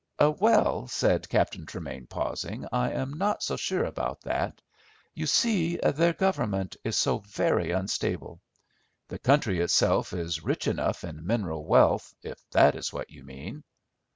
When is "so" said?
3.43-3.55, 6.97-7.19